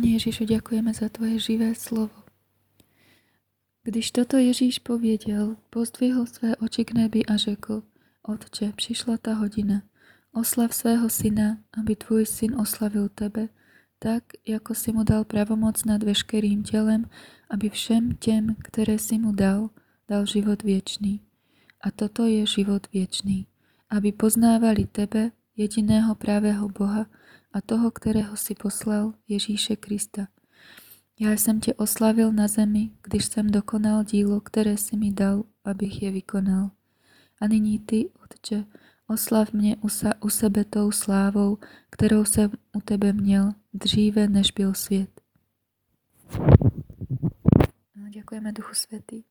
Pane 0.00 0.16
Ježišu, 0.16 0.48
ďakujeme 0.48 0.96
za 0.96 1.12
Tvoje 1.12 1.36
živé 1.36 1.76
slovo. 1.76 2.24
Když 3.84 4.16
toto 4.16 4.40
Ježíš 4.40 4.80
pověděl, 4.80 5.60
pozdvihol 5.70 6.24
své 6.24 6.56
oči 6.56 6.88
k 6.88 6.96
nebi 6.96 7.20
a 7.28 7.36
řekl, 7.36 7.82
Otče, 8.22 8.72
přišla 8.76 9.20
ta 9.20 9.34
hodina, 9.34 9.82
oslav 10.32 10.74
svého 10.74 11.04
syna, 11.08 11.60
aby 11.76 11.96
tvůj 11.96 12.26
syn 12.26 12.56
oslavil 12.56 13.08
tebe, 13.08 13.48
tak, 13.98 14.24
jako 14.48 14.74
si 14.74 14.92
mu 14.92 15.04
dal 15.04 15.24
pravomoc 15.24 15.84
nad 15.84 16.02
veškerým 16.02 16.62
tělem, 16.62 17.04
aby 17.50 17.68
všem 17.68 18.16
těm, 18.16 18.56
které 18.64 18.98
si 18.98 19.18
mu 19.18 19.32
dal, 19.32 19.68
dal 20.08 20.26
život 20.26 20.62
věčný. 20.62 21.20
A 21.80 21.90
toto 21.90 22.24
je 22.24 22.46
život 22.46 22.88
věčný, 22.92 23.46
aby 23.90 24.12
poznávali 24.12 24.88
tebe, 24.88 25.30
jediného 25.60 26.14
pravého 26.14 26.68
Boha 26.68 27.06
a 27.52 27.60
toho, 27.60 27.90
kterého 27.90 28.36
si 28.36 28.54
poslal, 28.54 29.14
Ježíše 29.28 29.76
Krista. 29.76 30.28
Já 31.20 31.32
jsem 31.32 31.60
tě 31.60 31.74
oslavil 31.74 32.32
na 32.32 32.48
zemi, 32.48 32.90
když 33.02 33.24
jsem 33.24 33.46
dokonal 33.46 34.04
dílo, 34.04 34.40
které 34.40 34.76
si 34.76 34.96
mi 34.96 35.12
dal, 35.12 35.44
abych 35.64 36.02
je 36.02 36.10
vykonal. 36.10 36.70
A 37.40 37.46
nyní 37.46 37.78
ty, 37.78 38.10
Otče, 38.24 38.64
oslav 39.06 39.52
mě 39.52 39.76
u 40.20 40.28
sebe 40.28 40.64
tou 40.64 40.90
slávou, 40.90 41.58
kterou 41.90 42.24
jsem 42.24 42.50
u 42.76 42.80
tebe 42.80 43.12
měl 43.12 43.52
dříve, 43.74 44.28
než 44.28 44.50
byl 44.50 44.74
svět. 44.74 45.20
No, 47.96 48.08
děkujeme 48.08 48.52
Duchu 48.52 48.74
Světý. 48.74 49.22